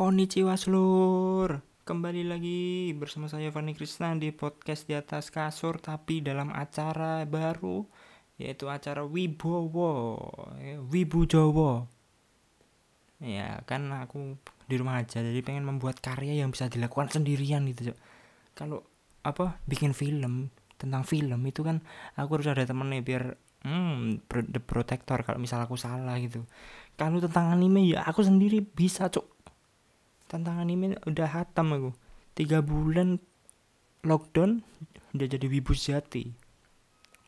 Konnichiwa 0.00 0.56
seluruh 0.56 1.60
Kembali 1.84 2.24
lagi 2.24 2.88
bersama 2.96 3.28
saya 3.28 3.52
Fani 3.52 3.76
Krishna 3.76 4.16
di 4.16 4.32
podcast 4.32 4.88
di 4.88 4.96
atas 4.96 5.28
kasur 5.28 5.76
Tapi 5.76 6.24
dalam 6.24 6.56
acara 6.56 7.20
baru 7.28 7.84
Yaitu 8.40 8.72
acara 8.72 9.04
Wibowo 9.04 9.92
eh, 10.56 10.80
Wibu 10.80 11.28
Jowo 11.28 11.84
Ya 13.20 13.60
kan 13.68 13.92
aku 13.92 14.40
di 14.64 14.80
rumah 14.80 15.04
aja 15.04 15.20
Jadi 15.20 15.36
pengen 15.44 15.68
membuat 15.68 16.00
karya 16.00 16.32
yang 16.32 16.48
bisa 16.48 16.72
dilakukan 16.72 17.12
sendirian 17.12 17.68
gitu 17.68 17.92
Kalau 18.56 18.80
apa 19.20 19.60
bikin 19.68 19.92
film 19.92 20.48
tentang 20.80 21.04
film 21.04 21.44
itu 21.44 21.60
kan 21.60 21.84
aku 22.16 22.40
harus 22.40 22.48
ada 22.48 22.64
temen 22.64 22.88
nih 22.88 23.04
biar 23.04 23.36
hmm 23.68 24.24
the 24.48 24.64
protector 24.64 25.20
kalau 25.20 25.36
misal 25.36 25.60
aku 25.60 25.76
salah 25.76 26.16
gitu. 26.16 26.48
Kalau 26.96 27.20
tentang 27.20 27.52
anime 27.52 27.84
ya 27.84 28.00
aku 28.08 28.24
sendiri 28.24 28.64
bisa 28.64 29.12
cok 29.12 29.39
tentang 30.30 30.62
anime 30.62 30.94
udah 31.02 31.26
hatam 31.26 31.74
aku. 31.74 31.90
Tiga 32.38 32.62
bulan 32.62 33.18
lockdown 34.06 34.62
udah 35.18 35.26
jadi 35.26 35.46
wibu 35.50 35.74
sejati. 35.74 36.30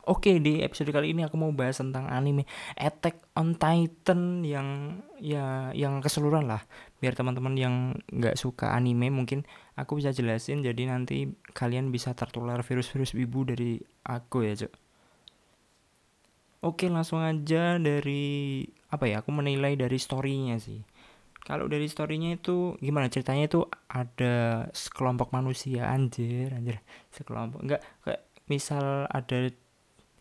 Oke 0.03 0.43
di 0.43 0.63
episode 0.63 0.91
kali 0.91 1.15
ini 1.15 1.23
aku 1.23 1.39
mau 1.39 1.55
bahas 1.55 1.79
tentang 1.79 2.11
anime 2.11 2.43
Attack 2.75 3.23
on 3.39 3.55
Titan 3.55 4.43
yang 4.43 4.99
ya 5.19 5.75
yang 5.75 5.99
keseluruhan 5.99 6.47
lah. 6.47 6.63
Biar 7.03 7.19
teman-teman 7.19 7.55
yang 7.59 7.75
nggak 8.11 8.39
suka 8.39 8.75
anime 8.75 9.11
mungkin 9.11 9.47
aku 9.75 9.99
bisa 9.99 10.15
jelasin. 10.15 10.63
Jadi 10.63 10.87
nanti 10.87 11.31
kalian 11.55 11.91
bisa 11.91 12.15
tertular 12.15 12.63
virus-virus 12.63 13.15
wibu 13.19 13.47
dari 13.47 13.83
aku 14.07 14.47
ya 14.47 14.67
cok 14.67 14.75
Oke 16.63 16.87
langsung 16.87 17.19
aja 17.19 17.75
dari 17.83 18.63
apa 18.87 19.11
ya 19.11 19.19
aku 19.19 19.35
menilai 19.35 19.75
dari 19.75 19.99
storynya 19.99 20.63
sih 20.63 20.79
kalau 21.43 21.67
dari 21.67 21.91
storynya 21.91 22.39
itu 22.39 22.79
gimana 22.79 23.11
ceritanya 23.11 23.51
itu? 23.51 23.67
Ada 23.91 24.67
sekelompok 24.71 25.35
manusia 25.35 25.91
anjir 25.91 26.55
anjir. 26.55 26.79
Sekelompok 27.11 27.67
enggak 27.67 27.83
kayak 28.07 28.23
misal 28.47 29.11
ada 29.11 29.51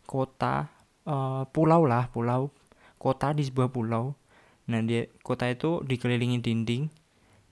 kota 0.09 0.73
uh, 1.05 1.45
pulau 1.53 1.85
lah 1.85 2.09
pulau. 2.09 2.49
Kota 2.97 3.37
di 3.37 3.45
sebuah 3.45 3.69
pulau. 3.69 4.17
Nah 4.73 4.81
dia 4.81 5.05
kota 5.21 5.45
itu 5.45 5.85
dikelilingi 5.85 6.41
dinding. 6.41 6.89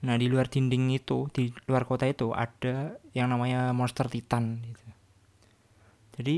Nah 0.01 0.17
di 0.17 0.25
luar 0.25 0.49
dinding 0.49 0.89
itu 0.89 1.29
di 1.29 1.53
luar 1.69 1.85
kota 1.85 2.09
itu 2.09 2.33
ada 2.33 2.97
yang 3.13 3.29
namanya 3.29 3.69
monster 3.77 4.09
titan 4.09 4.65
gitu. 4.65 4.85
Jadi 6.17 6.35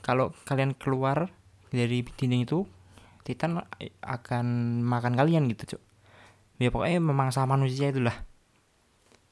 kalau 0.00 0.32
kalian 0.48 0.72
keluar 0.72 1.28
dari 1.68 2.00
dinding 2.00 2.48
itu 2.48 2.64
titan 3.28 3.60
akan 4.00 4.46
makan 4.82 5.14
kalian 5.14 5.46
gitu 5.52 5.76
cuk 5.76 5.91
ya 6.62 6.70
pokoknya 6.70 7.02
memangsa 7.02 7.42
manusia 7.42 7.90
itulah. 7.90 8.14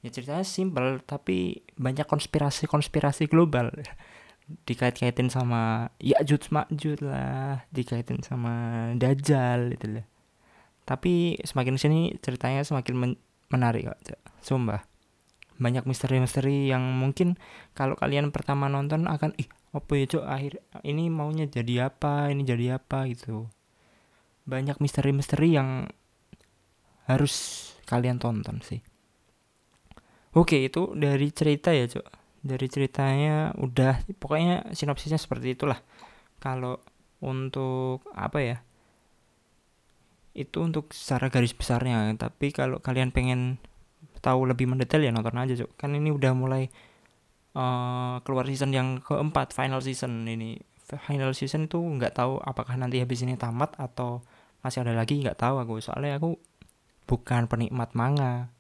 Ya 0.03 0.11
ceritanya 0.11 0.42
simpel 0.42 0.98
tapi 1.06 1.62
banyak 1.78 2.09
konspirasi 2.09 2.67
konspirasi 2.67 3.31
global. 3.31 3.70
Dikait-kaitin 4.67 5.31
sama 5.31 5.95
ya 6.03 6.19
jut 6.27 6.51
makjut 6.51 6.98
lah. 7.06 7.62
Dikaitin 7.70 8.27
sama 8.27 8.53
dajjal 8.98 9.78
itu 9.78 9.86
lah. 10.01 10.06
Tapi 10.89 11.39
semakin 11.47 11.78
sini 11.78 12.01
ceritanya 12.19 12.67
semakin 12.67 12.95
men 12.98 13.12
menarik 13.53 13.86
kok 13.86 14.19
sumpah. 14.42 14.83
Banyak 15.61 15.84
misteri-misteri 15.84 16.73
yang 16.73 16.83
mungkin 16.97 17.36
kalau 17.77 17.95
kalian 17.95 18.33
pertama 18.33 18.67
nonton 18.73 19.05
akan 19.06 19.36
ih 19.36 19.47
apa 19.70 19.92
ya 19.95 20.06
cok? 20.08 20.25
Akhir 20.27 20.53
ini 20.83 21.12
maunya 21.12 21.47
jadi 21.47 21.92
apa? 21.92 22.33
Ini 22.33 22.42
jadi 22.42 22.81
apa? 22.81 23.06
gitu. 23.06 23.47
Banyak 24.48 24.83
misteri-misteri 24.83 25.55
yang 25.55 25.86
harus 27.16 27.34
kalian 27.91 28.22
tonton 28.22 28.62
sih. 28.62 28.80
Oke 30.30 30.62
itu 30.62 30.95
dari 30.95 31.34
cerita 31.34 31.74
ya 31.74 31.90
cok 31.90 32.07
dari 32.40 32.67
ceritanya 32.70 33.52
udah 33.58 34.07
pokoknya 34.17 34.73
sinopsisnya 34.73 35.18
seperti 35.18 35.58
itulah. 35.58 35.83
Kalau 36.39 36.80
untuk 37.20 38.07
apa 38.14 38.39
ya 38.40 38.57
itu 40.33 40.62
untuk 40.62 40.95
secara 40.95 41.29
garis 41.29 41.52
besarnya. 41.52 42.14
Tapi 42.14 42.55
kalau 42.55 42.79
kalian 42.79 43.11
pengen 43.11 43.58
tahu 44.23 44.46
lebih 44.46 44.68
mendetail 44.70 45.02
ya 45.02 45.11
nonton 45.11 45.36
aja 45.40 45.55
cok 45.64 45.80
kan 45.80 45.96
ini 45.96 46.13
udah 46.13 46.33
mulai 46.36 46.68
uh, 47.57 48.20
keluar 48.23 48.45
season 48.45 48.70
yang 48.70 48.89
keempat 49.02 49.51
final 49.51 49.83
season 49.83 50.24
ini. 50.30 50.63
Final 51.07 51.34
season 51.34 51.70
itu 51.70 51.79
nggak 51.79 52.18
tahu 52.18 52.39
apakah 52.42 52.74
nanti 52.74 52.98
habis 52.98 53.23
ini 53.23 53.39
tamat 53.39 53.79
atau 53.79 54.23
masih 54.63 54.83
ada 54.86 54.95
lagi 54.95 55.18
nggak 55.18 55.39
tahu 55.39 55.63
aku. 55.63 55.83
Soalnya 55.83 56.18
aku 56.18 56.39
bukan 57.10 57.50
penikmat 57.50 57.90
manga. 57.98 58.54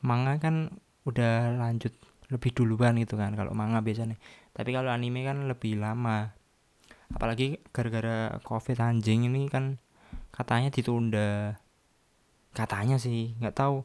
Manga 0.00 0.40
kan 0.40 0.80
udah 1.04 1.60
lanjut 1.60 1.92
lebih 2.32 2.56
duluan 2.56 2.96
gitu 2.96 3.20
kan 3.20 3.36
kalau 3.36 3.52
manga 3.52 3.84
biasanya. 3.84 4.16
Tapi 4.56 4.72
kalau 4.72 4.88
anime 4.88 5.20
kan 5.28 5.44
lebih 5.44 5.76
lama. 5.76 6.32
Apalagi 7.12 7.60
gara-gara 7.76 8.40
covid 8.40 8.80
anjing 8.80 9.28
ini 9.28 9.52
kan 9.52 9.76
katanya 10.32 10.72
ditunda. 10.72 11.60
Katanya 12.56 12.96
sih 12.96 13.36
nggak 13.36 13.60
tahu. 13.60 13.84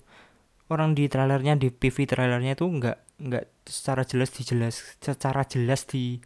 Orang 0.71 0.95
di 0.95 1.11
trailernya 1.11 1.59
di 1.59 1.67
PV 1.67 2.07
trailernya 2.07 2.55
itu 2.55 2.63
nggak 2.63 3.19
nggak 3.27 3.45
secara 3.67 4.07
jelas 4.07 4.31
dijelas 4.31 4.75
secara 5.03 5.43
jelas 5.43 5.83
di 5.83 6.23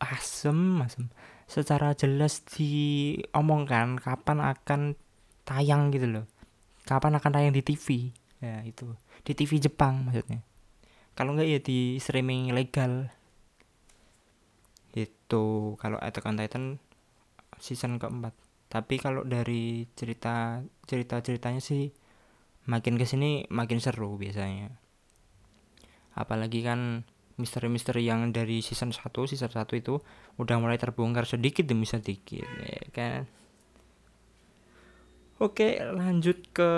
asem 0.00 0.84
asem. 0.84 1.08
Secara 1.48 1.96
jelas 1.96 2.44
diomongkan 2.44 3.96
kapan 4.00 4.38
akan 4.54 4.80
tayang 5.48 5.90
gitu 5.90 6.06
loh 6.06 6.26
kapan 6.90 7.22
akan 7.22 7.30
tayang 7.30 7.54
di 7.54 7.62
TV 7.62 8.10
ya 8.42 8.66
itu. 8.66 8.90
Di 9.22 9.38
TV 9.38 9.62
Jepang 9.62 10.10
maksudnya. 10.10 10.42
Kalau 11.14 11.38
enggak 11.38 11.46
ya 11.46 11.60
di 11.62 12.02
streaming 12.02 12.50
legal. 12.50 13.06
Itu 14.90 15.78
kalau 15.78 16.02
Attack 16.02 16.26
on 16.26 16.34
Titan 16.34 16.64
season 17.62 18.02
keempat. 18.02 18.34
Tapi 18.66 18.98
kalau 18.98 19.22
dari 19.22 19.86
cerita 19.94 20.66
cerita 20.82 21.22
ceritanya 21.22 21.62
sih 21.62 21.94
makin 22.66 22.98
ke 22.98 23.06
sini 23.06 23.46
makin 23.54 23.78
seru 23.78 24.18
biasanya. 24.18 24.74
Apalagi 26.18 26.66
kan 26.66 27.06
misteri-misteri 27.38 28.04
yang 28.04 28.34
dari 28.36 28.60
season 28.60 28.92
1 28.92 29.00
season 29.24 29.48
1 29.48 29.64
itu 29.80 29.96
udah 30.36 30.56
mulai 30.60 30.76
terbongkar 30.76 31.24
sedikit 31.24 31.64
demi 31.64 31.88
sedikit 31.88 32.44
ya 32.44 32.84
kan 32.92 33.24
Oke, 35.40 35.80
lanjut 35.80 36.52
ke 36.52 36.70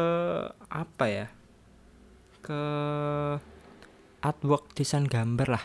apa 0.71 1.05
ya? 1.11 1.27
Ke 2.47 2.63
artwork 4.23 4.71
desain 4.79 5.03
gambar 5.03 5.49
lah. 5.51 5.65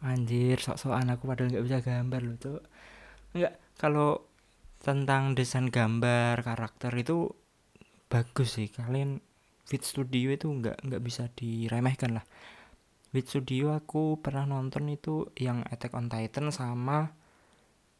Anjir, 0.00 0.56
sok-sokan 0.56 1.12
aku 1.12 1.28
padahal 1.28 1.52
nggak 1.52 1.66
bisa 1.68 1.78
gambar 1.84 2.20
loh, 2.24 2.36
tuh. 2.40 2.64
Enggak, 3.36 3.60
kalau 3.76 4.24
tentang 4.80 5.36
desain 5.36 5.68
gambar 5.68 6.40
karakter 6.40 6.88
itu 6.96 7.28
bagus 8.08 8.56
sih. 8.56 8.72
Kalian 8.72 9.20
Fit 9.68 9.84
Studio 9.84 10.32
itu 10.32 10.48
nggak 10.48 10.80
nggak 10.80 11.02
bisa 11.04 11.28
diremehkan 11.36 12.16
lah. 12.16 12.24
Fit 13.12 13.28
Studio 13.28 13.76
aku 13.76 14.16
pernah 14.16 14.48
nonton 14.48 14.88
itu 14.88 15.28
yang 15.36 15.60
Attack 15.68 15.92
on 15.92 16.08
Titan 16.08 16.48
sama 16.48 17.19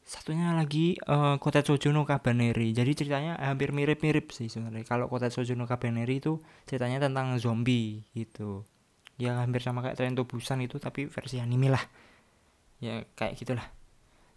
satunya 0.04 0.50
lagi 0.56 0.98
uh, 1.06 1.38
Kota 1.38 1.62
no 1.94 2.02
Kabaneri. 2.02 2.74
Jadi 2.74 2.92
ceritanya 2.98 3.38
hampir 3.38 3.70
mirip-mirip 3.70 4.34
sih 4.34 4.50
sebenarnya. 4.50 4.86
Kalau 4.86 5.06
Kota 5.06 5.30
no 5.54 5.64
Kabaneri 5.70 6.18
itu 6.18 6.42
ceritanya 6.66 7.06
tentang 7.06 7.38
zombie 7.38 8.02
gitu. 8.16 8.66
Ya 9.20 9.36
hampir 9.38 9.60
sama 9.60 9.84
kayak 9.84 10.00
Train 10.00 10.16
to 10.16 10.24
Busan 10.24 10.64
itu 10.64 10.80
tapi 10.80 11.06
versi 11.06 11.38
anime 11.38 11.70
lah. 11.70 11.84
Ya 12.80 13.04
kayak 13.14 13.36
gitulah. 13.36 13.68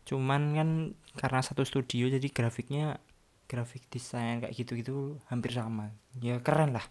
Cuman 0.03 0.41
kan 0.53 0.69
karena 1.15 1.39
satu 1.39 1.63
studio 1.63 2.11
jadi 2.11 2.27
grafiknya 2.27 2.99
grafik 3.47 3.87
desain 3.91 4.43
kayak 4.43 4.53
gitu-gitu 4.55 5.19
hampir 5.31 5.55
sama. 5.55 5.95
Ya 6.19 6.39
keren 6.43 6.75
lah. 6.75 6.85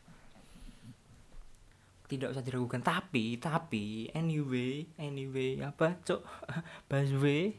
Tidak 2.09 2.29
usah 2.33 2.45
diragukan. 2.45 2.81
Tapi 2.81 3.37
tapi 3.37 4.09
anyway 4.17 4.89
anyway 4.97 5.61
apa 5.61 6.01
cok 6.05 6.23
busway 6.89 7.53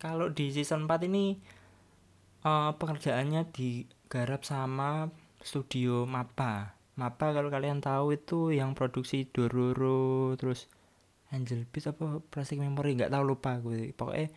kalau 0.00 0.32
di 0.32 0.48
season 0.48 0.88
4 0.88 1.06
ini 1.12 1.36
uh, 2.48 2.72
pekerjaannya 2.74 3.52
digarap 3.52 4.42
sama 4.48 5.12
studio 5.44 6.08
Mapa 6.08 6.80
Mapa 6.96 7.32
kalau 7.32 7.48
kalian 7.52 7.84
tahu 7.84 8.16
itu 8.16 8.52
yang 8.52 8.72
produksi 8.72 9.28
Dororo 9.28 10.34
terus 10.40 10.68
Angel 11.30 11.62
Beats 11.68 11.86
apa 11.86 12.18
Plastic 12.32 12.58
Memory 12.58 12.98
nggak 12.98 13.12
tahu 13.12 13.24
lupa 13.24 13.56
gue 13.62 13.94
pokoknya 13.94 14.28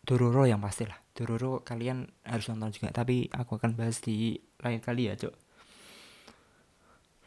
Dororo 0.00 0.48
yang 0.48 0.58
pasti 0.58 0.88
lah. 0.88 0.98
Dororo 1.14 1.60
kalian 1.62 2.08
harus 2.24 2.48
nonton 2.50 2.70
juga 2.74 2.90
tapi 2.90 3.26
aku 3.30 3.58
akan 3.58 3.74
bahas 3.78 3.98
di 4.02 4.38
lain 4.62 4.80
kali 4.80 5.10
ya 5.10 5.14
cok 5.16 5.34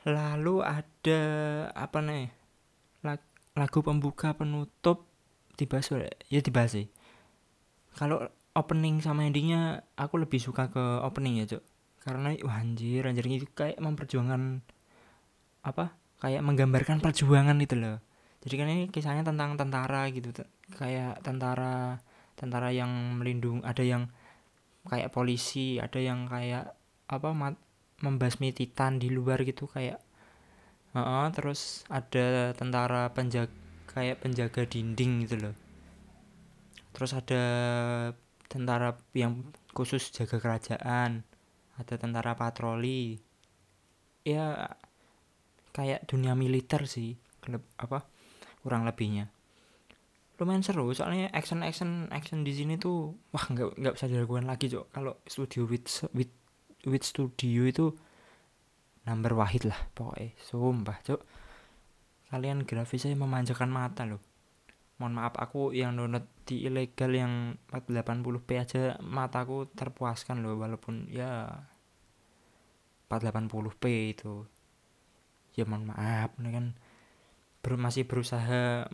lalu 0.03 0.59
ada 0.59 1.21
apa 1.71 1.99
nih 2.03 2.27
lagu 3.53 3.79
pembuka 3.85 4.35
penutup 4.35 5.07
dibahas 5.55 5.93
ya 6.27 6.41
dibahas 6.41 6.75
sih 6.75 6.87
kalau 7.97 8.25
opening 8.53 9.01
sama 9.01 9.25
endingnya 9.25 9.81
aku 9.97 10.21
lebih 10.21 10.37
suka 10.37 10.69
ke 10.69 10.83
opening 11.01 11.41
ya 11.41 11.57
cok 11.57 11.63
karena 12.03 12.35
wah 12.43 12.59
anjir 12.59 13.07
anjir 13.07 13.25
itu 13.25 13.47
kayak 13.55 13.79
memperjuangkan 13.79 14.59
apa 15.63 15.95
kayak 16.19 16.43
menggambarkan 16.43 16.99
perjuangan 17.03 17.55
itu 17.59 17.75
loh. 17.79 17.99
Jadi 18.43 18.53
kan 18.59 18.67
ini 18.67 18.85
kisahnya 18.91 19.23
tentang 19.23 19.55
tentara 19.55 20.07
gitu 20.11 20.35
kayak 20.75 21.23
tentara 21.23 22.03
tentara 22.35 22.75
yang 22.75 22.91
melindung 23.15 23.63
ada 23.63 23.83
yang 23.83 24.11
kayak 24.83 25.15
polisi 25.15 25.79
ada 25.79 25.95
yang 25.95 26.27
kayak 26.27 26.75
apa 27.07 27.29
mat, 27.31 27.55
membasmi 28.03 28.51
titan 28.51 28.99
di 28.99 29.07
luar 29.07 29.47
gitu 29.47 29.71
kayak 29.71 30.03
uh 30.91 30.99
-uh, 30.99 31.25
terus 31.31 31.87
ada 31.87 32.51
tentara 32.51 33.07
penjaga 33.15 33.51
kayak 33.87 34.25
penjaga 34.25 34.65
dinding 34.67 35.23
gitu 35.23 35.35
loh 35.39 35.55
terus 36.93 37.11
ada 37.17 37.43
tentara 38.47 38.95
yang 39.17 39.49
khusus 39.73 40.13
jaga 40.13 40.37
kerajaan 40.37 41.25
ada 41.77 41.95
tentara 41.97 42.37
patroli. 42.37 43.17
Ya 44.23 44.77
kayak 45.73 46.05
dunia 46.07 46.37
militer 46.37 46.85
sih 46.85 47.17
apa 47.75 48.05
kurang 48.61 48.87
lebihnya. 48.87 49.27
Lumayan 50.39 50.63
seru 50.65 50.89
soalnya 50.95 51.29
action 51.35 51.61
action 51.61 52.09
action 52.09 52.41
di 52.41 52.53
sini 52.55 52.79
tuh 52.79 53.13
wah 53.35 53.45
nggak 53.45 53.77
nggak 53.77 53.93
bisa 53.99 54.05
diragukan 54.07 54.47
lagi 54.47 54.71
cok. 54.71 54.85
Kalau 54.93 55.13
studio 55.27 55.67
with 55.67 56.07
with 56.15 56.31
with 56.87 57.03
studio 57.03 57.67
itu 57.67 57.91
number 59.03 59.35
wahid 59.35 59.67
lah 59.67 59.79
pokoknya 59.91 60.31
sumpah 60.39 60.97
cok. 61.03 61.21
Kalian 62.31 62.65
grafisnya 62.65 63.13
memanjakan 63.13 63.69
mata 63.69 64.07
loh. 64.07 64.23
Mohon 64.97 65.13
maaf 65.19 65.35
aku 65.37 65.75
yang 65.75 65.93
download 65.99 66.25
di 66.43 66.67
ilegal 66.67 67.11
yang 67.15 67.33
480p 67.71 68.49
aja 68.59 68.81
mataku 68.99 69.71
terpuaskan 69.71 70.43
loh 70.43 70.59
walaupun 70.59 71.07
ya 71.07 71.47
480p 73.07 73.83
itu. 74.11 74.43
Ya 75.53 75.63
mohon 75.69 75.87
maaf 75.87 76.33
ini 76.41 76.49
kan 76.51 76.65
ber 77.63 77.79
masih 77.79 78.03
berusaha 78.09 78.89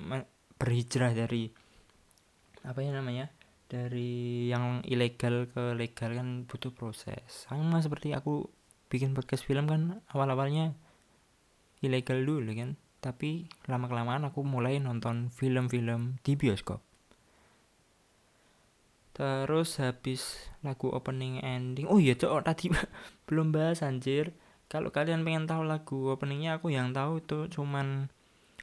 berhijrah 0.59 1.15
dari 1.15 1.49
apa 2.67 2.83
ya 2.83 2.91
namanya 2.91 3.31
dari 3.71 4.49
yang 4.51 4.83
ilegal 4.83 5.47
ke 5.49 5.73
legal 5.73 6.13
kan 6.13 6.45
butuh 6.45 6.75
proses. 6.75 7.23
Sama 7.25 7.79
seperti 7.79 8.13
aku 8.13 8.45
bikin 8.89 9.13
podcast 9.13 9.45
film 9.45 9.69
kan 9.69 10.01
awal-awalnya 10.09 10.73
ilegal 11.85 12.19
dulu 12.25 12.51
kan 12.57 12.75
tapi 12.99 13.47
lama 13.71 13.87
kelamaan 13.87 14.27
aku 14.27 14.43
mulai 14.43 14.81
nonton 14.83 15.31
film-film 15.31 16.19
di 16.19 16.35
bioskop 16.35 16.88
terus 19.19 19.83
habis 19.83 20.39
lagu 20.63 20.87
opening 20.95 21.43
ending 21.43 21.91
oh 21.91 21.99
iya 21.99 22.15
cok 22.15 22.47
tadi 22.47 22.71
belum 23.27 23.51
bahas 23.51 23.83
anjir. 23.83 24.31
Kalau 24.69 24.93
kalian 24.95 25.25
pengen 25.25 25.49
tahu 25.49 25.65
lagu 25.65 26.13
openingnya 26.13 26.61
aku 26.61 26.71
yang 26.71 26.93
tahu 26.95 27.19
itu 27.19 27.51
cuman 27.51 28.07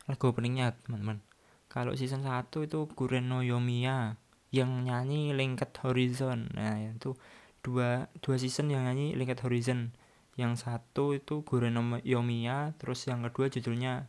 lagu 0.08 0.24
openingnya 0.30 0.78
teman-teman. 0.86 1.20
Kalau 1.66 1.92
season 1.92 2.24
1 2.24 2.48
itu 2.64 2.88
Guren 2.96 3.28
no 3.28 3.42
Yomiya 3.44 4.16
yang 4.54 4.86
nyanyi 4.86 5.36
Linked 5.36 5.76
Horizon. 5.82 6.48
Nah 6.54 6.78
itu 6.80 7.18
dua 7.60 8.08
dua 8.22 8.36
season 8.38 8.70
yang 8.70 8.86
nyanyi 8.86 9.18
Linked 9.18 9.42
Horizon. 9.44 9.92
Yang 10.38 10.64
satu 10.64 11.12
itu 11.12 11.42
Guren 11.44 11.76
no 11.76 12.00
Yomiya 12.00 12.78
terus 12.80 13.04
yang 13.10 13.26
kedua 13.26 13.50
judulnya 13.50 14.08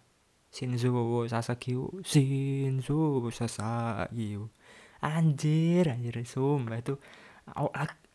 Shinzo 0.53 0.93
Sasagi 1.27 1.75
Shinzo 2.07 3.25
Sasagi 3.33 4.37
anjir 5.01 5.89
anjir 5.89 6.15
sumpah 6.25 6.81
itu. 6.81 6.95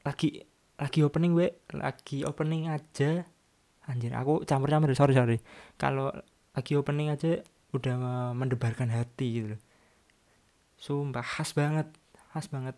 Lagi 0.02 0.43
lagi 0.79 1.00
opening 1.06 1.32
gue 1.37 1.49
lagi 1.76 2.26
opening 2.26 2.70
aja. 2.70 3.23
Anjir 3.87 4.14
aku 4.14 4.46
campur-campur 4.46 4.94
sorry 4.94 5.14
sorry. 5.14 5.38
Kalau 5.79 6.11
lagi 6.55 6.73
opening 6.79 7.11
aja 7.11 7.43
udah 7.73 7.96
mendebarkan 8.37 8.93
hati 8.93 9.26
gitu 9.40 9.46
loh. 9.56 9.61
Sumpah 10.79 11.25
khas 11.25 11.55
banget. 11.55 11.88
Khas 12.34 12.46
banget. 12.50 12.76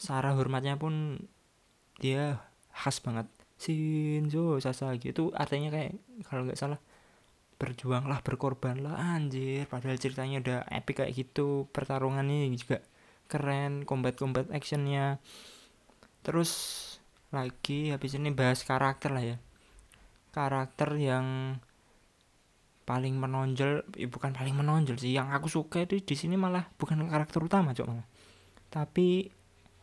Sarah 0.00 0.32
hormatnya 0.32 0.80
pun 0.80 1.26
dia 2.00 2.40
khas 2.72 3.02
banget. 3.04 3.28
Shinzo 3.60 4.56
Sasagi. 4.62 5.12
Itu 5.12 5.34
artinya 5.36 5.68
kayak 5.68 5.98
kalau 6.24 6.48
nggak 6.48 6.56
salah 6.56 6.80
berjuanglah 7.60 8.24
berkorbanlah. 8.24 8.96
Anjir 8.96 9.68
padahal 9.68 10.00
ceritanya 10.00 10.40
udah 10.40 10.58
epic 10.72 11.04
kayak 11.04 11.12
gitu. 11.12 11.68
Pertarungannya 11.68 12.48
juga 12.56 12.80
keren 13.28 13.84
combat 13.84 14.16
combat 14.16 14.48
actionnya. 14.48 15.20
Terus 16.24 16.50
lagi 17.30 17.92
habis 17.92 18.16
ini 18.16 18.32
bahas 18.32 18.64
karakter 18.64 19.12
lah 19.12 19.24
ya. 19.24 19.36
Karakter 20.32 20.96
yang 20.96 21.60
paling 22.88 23.14
menonjol 23.14 23.86
eh, 23.94 24.10
bukan 24.10 24.34
paling 24.34 24.56
menonjol 24.56 24.98
sih 24.98 25.14
yang 25.14 25.30
aku 25.30 25.46
suka 25.46 25.86
itu 25.86 26.02
di 26.02 26.18
sini 26.18 26.34
malah 26.34 26.66
bukan 26.74 27.06
karakter 27.06 27.38
utama 27.44 27.76
cok 27.76 27.86
malah. 27.86 28.06
Tapi 28.72 29.30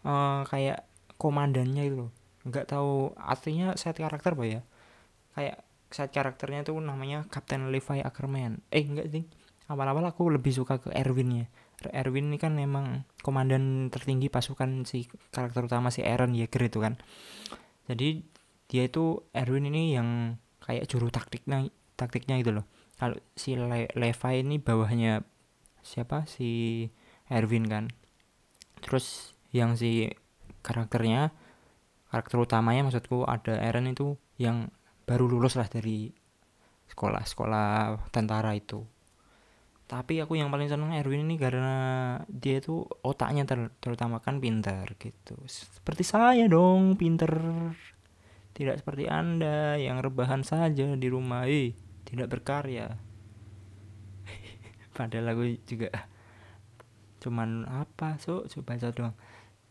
uh, 0.04 0.44
kayak 0.44 0.84
komandannya 1.16 1.84
itu 1.88 2.12
nggak 2.44 2.68
tahu 2.68 3.16
artinya 3.16 3.78
set 3.80 3.96
karakter 3.96 4.36
apa 4.36 4.44
ya. 4.44 4.62
Kayak 5.38 5.67
set 5.92 6.12
karakternya 6.12 6.68
itu 6.68 6.76
namanya 6.78 7.26
Captain 7.32 7.72
Levi 7.72 8.04
Ackerman. 8.04 8.64
Eh 8.74 8.84
enggak 8.84 9.08
sih. 9.12 9.24
Awal-awal 9.68 10.08
aku 10.08 10.32
lebih 10.32 10.56
suka 10.56 10.80
ke 10.80 10.92
Erwin 10.96 11.44
ya. 11.44 11.46
Erwin 11.94 12.34
ini 12.34 12.38
kan 12.42 12.58
memang 12.58 13.06
komandan 13.22 13.94
tertinggi 13.94 14.32
pasukan 14.32 14.88
si 14.88 15.06
karakter 15.30 15.70
utama 15.70 15.94
si 15.94 16.02
Aaron 16.02 16.34
Yeager 16.34 16.66
itu 16.66 16.82
kan. 16.82 16.98
Jadi 17.86 18.26
dia 18.68 18.84
itu 18.88 19.24
Erwin 19.32 19.70
ini 19.70 19.94
yang 19.94 20.40
kayak 20.64 20.90
juru 20.90 21.08
taktiknya 21.14 21.70
taktiknya 21.96 22.40
itu 22.40 22.52
loh. 22.52 22.66
Kalau 22.98 23.16
si 23.38 23.54
Le 23.54 23.88
Levi 23.94 24.34
ini 24.42 24.58
bawahnya 24.58 25.22
siapa? 25.86 26.26
Si 26.26 26.84
Erwin 27.30 27.70
kan. 27.70 27.94
Terus 28.82 29.38
yang 29.54 29.78
si 29.78 30.12
karakternya 30.66 31.32
karakter 32.12 32.40
utamanya 32.40 32.88
maksudku 32.88 33.28
ada 33.28 33.56
Eren 33.60 33.88
itu 33.92 34.16
yang 34.40 34.72
baru 35.08 35.26
lulus 35.32 35.56
lah 35.56 35.72
dari 35.72 36.12
sekolah 36.92 37.24
sekolah 37.24 37.68
tentara 38.12 38.52
itu. 38.52 38.84
Tapi 39.88 40.20
aku 40.20 40.36
yang 40.36 40.52
paling 40.52 40.68
seneng 40.68 40.92
Erwin 40.92 41.24
ini 41.24 41.40
karena 41.40 42.20
dia 42.28 42.60
itu 42.60 42.84
otaknya 43.08 43.48
ter 43.48 43.72
terutama 43.80 44.20
kan 44.20 44.44
pintar 44.44 45.00
gitu. 45.00 45.40
Seperti 45.48 46.04
saya 46.04 46.44
dong 46.52 47.00
pinter 47.00 47.32
tidak 48.52 48.84
seperti 48.84 49.08
anda 49.08 49.80
yang 49.80 50.04
rebahan 50.04 50.44
saja 50.44 50.92
di 50.92 51.08
rumah. 51.08 51.48
Eh 51.48 51.72
tidak 52.04 52.28
berkarya. 52.36 53.00
Padahal 54.98 55.32
aku 55.32 55.56
juga 55.64 55.88
cuman 57.24 57.64
apa 57.72 58.20
so 58.20 58.44
coba 58.44 58.76
baca 58.76 58.92
doang. 58.92 59.16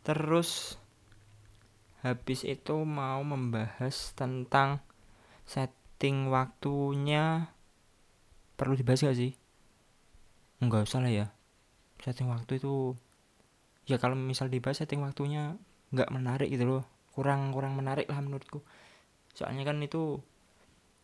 Terus 0.01 0.81
habis 2.01 2.41
itu 2.49 2.77
mau 2.89 3.21
membahas 3.21 4.17
tentang 4.17 4.81
setting 5.47 6.29
waktunya 6.29 7.55
perlu 8.59 8.75
dibahas 8.75 9.07
gak 9.07 9.17
sih? 9.17 9.33
Enggak 10.59 10.91
usah 10.91 11.01
lah 11.01 11.13
ya. 11.15 11.27
Setting 12.03 12.29
waktu 12.29 12.59
itu 12.59 12.99
ya 13.87 13.97
kalau 14.03 14.19
misal 14.19 14.51
dibahas 14.51 14.83
setting 14.83 15.01
waktunya 15.01 15.55
nggak 15.95 16.11
menarik 16.11 16.51
gitu 16.51 16.67
loh. 16.67 16.85
Kurang 17.15 17.55
kurang 17.55 17.79
menarik 17.79 18.11
lah 18.11 18.19
menurutku. 18.21 18.61
Soalnya 19.33 19.63
kan 19.65 19.81
itu 19.81 20.21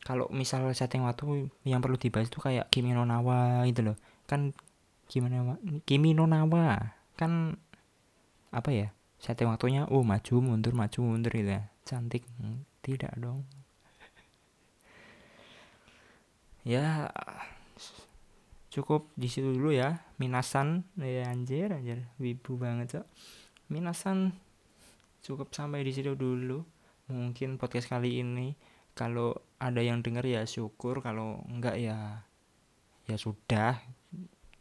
kalau 0.03 0.27
misal 0.35 0.67
setting 0.75 1.07
waktu 1.07 1.49
yang 1.63 1.79
perlu 1.79 1.95
dibahas 1.95 2.27
itu 2.27 2.43
kayak 2.43 2.69
Kimi 2.75 2.91
no 2.93 3.07
Nawa 3.07 3.63
gitu 3.71 3.95
loh. 3.95 3.97
Kan 4.27 4.53
gimana 5.07 5.57
Kimi 5.87 6.13
no 6.13 6.27
Nawa 6.27 6.99
kan 7.15 7.57
apa 8.51 8.71
ya? 8.75 8.89
Setting 9.23 9.47
waktunya 9.47 9.87
oh 9.87 10.03
maju 10.03 10.35
mundur 10.43 10.75
maju 10.75 10.99
mundur 10.99 11.31
gitu 11.31 11.63
ya. 11.63 11.71
Cantik 11.87 12.27
hmm, 12.43 12.67
tidak 12.83 13.15
dong 13.17 13.47
ya 16.63 17.11
cukup 18.73 19.13
di 19.19 19.29
situ 19.29 19.53
dulu 19.53 19.75
ya. 19.75 20.01
Minasan 20.17 20.87
ya 20.97 21.29
anjir 21.29 21.75
anjir. 21.75 22.09
Wibu 22.17 22.57
banget 22.57 22.99
cok. 22.99 23.07
Minasan 23.69 24.33
cukup 25.21 25.53
sampai 25.53 25.85
di 25.85 25.93
situ 25.93 26.17
dulu. 26.17 26.65
Mungkin 27.13 27.61
podcast 27.61 27.93
kali 27.93 28.25
ini 28.25 28.57
kalau 28.97 29.37
ada 29.61 29.85
yang 29.85 30.01
denger 30.01 30.25
ya 30.25 30.43
syukur. 30.49 31.05
Kalau 31.05 31.45
enggak 31.51 31.77
ya 31.77 32.25
ya 33.07 33.17
sudah. 33.19 33.83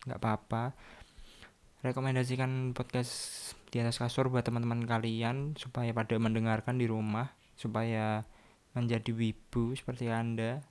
Nggak 0.04 0.20
apa-apa. 0.20 0.76
Rekomendasikan 1.82 2.78
podcast 2.78 3.14
di 3.74 3.82
atas 3.82 3.98
kasur 3.98 4.30
buat 4.30 4.46
teman-teman 4.46 4.86
kalian 4.86 5.58
supaya 5.58 5.96
pada 5.96 6.14
mendengarkan 6.20 6.78
di 6.78 6.86
rumah 6.86 7.34
supaya 7.56 8.28
menjadi 8.76 9.16
wibu 9.16 9.74
seperti 9.74 10.12
anda 10.12 10.62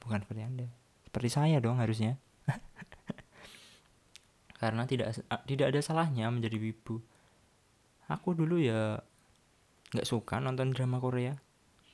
bukan 0.00 0.22
seperti 0.22 0.42
anda. 0.42 0.66
Seperti 1.06 1.28
saya 1.32 1.56
dong 1.58 1.80
harusnya. 1.80 2.16
Karena 4.60 4.88
tidak 4.88 5.16
tidak 5.44 5.66
ada 5.72 5.80
salahnya 5.80 6.28
menjadi 6.32 6.56
wibu. 6.56 7.00
Aku 8.08 8.32
dulu 8.32 8.62
ya 8.62 9.00
nggak 9.92 10.08
suka 10.08 10.40
nonton 10.40 10.72
drama 10.72 11.00
Korea. 11.00 11.36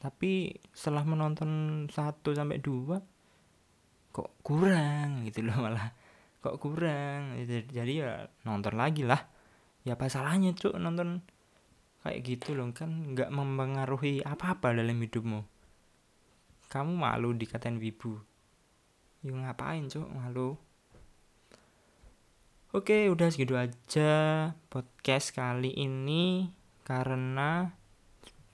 Tapi 0.02 0.50
setelah 0.74 1.06
menonton 1.06 1.84
satu 1.86 2.34
sampai 2.34 2.58
dua 2.58 2.98
kok 4.12 4.44
kurang 4.44 5.24
gitu 5.26 5.46
loh 5.46 5.56
malah. 5.62 5.94
Kok 6.42 6.58
kurang. 6.58 7.38
Jadi 7.46 7.92
ya 7.92 8.26
nonton 8.46 8.74
lagi 8.74 9.06
lah. 9.06 9.22
Ya 9.82 9.98
apa 9.98 10.06
salahnya 10.06 10.54
cuk 10.54 10.78
nonton 10.78 11.22
kayak 12.02 12.20
gitu 12.26 12.58
loh. 12.58 12.70
Kan 12.74 13.14
nggak 13.14 13.30
mempengaruhi 13.30 14.26
apa-apa 14.26 14.74
dalam 14.74 14.98
hidupmu 14.98 15.51
kamu 16.72 16.96
malu 16.96 17.36
dikatain 17.36 17.76
wibu? 17.76 18.16
Ya 19.20 19.36
ngapain 19.36 19.92
cuk? 19.92 20.08
Malu. 20.08 20.56
Oke, 22.72 23.12
udah 23.12 23.28
segitu 23.28 23.60
aja 23.60 24.12
podcast 24.72 25.36
kali 25.36 25.68
ini 25.76 26.48
karena 26.88 27.76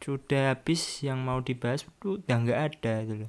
sudah 0.03 0.59
habis 0.59 0.99
yang 1.07 1.23
mau 1.23 1.39
dibahas 1.39 1.87
udah 2.03 2.37
nggak 2.43 2.61
ada 2.75 2.95
gitu 3.07 3.27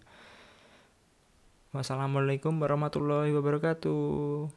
Wassalamualaikum 1.69 2.58
warahmatullahi 2.58 3.29
wabarakatuh. 3.29 4.50